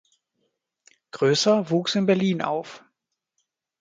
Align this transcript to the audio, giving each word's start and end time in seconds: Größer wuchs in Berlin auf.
Größer 1.11 1.69
wuchs 1.69 1.93
in 1.93 2.07
Berlin 2.07 2.41
auf. 2.41 2.83